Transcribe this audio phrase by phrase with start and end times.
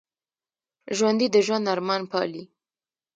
[0.97, 2.43] ژوندي د ژوند ارمان پالي